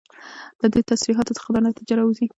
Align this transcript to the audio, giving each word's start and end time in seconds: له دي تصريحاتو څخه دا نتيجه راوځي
له 0.61 0.67
دي 0.73 0.81
تصريحاتو 0.91 1.35
څخه 1.37 1.49
دا 1.55 1.59
نتيجه 1.69 1.93
راوځي 1.99 2.25